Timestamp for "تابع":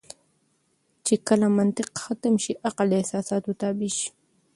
3.61-3.89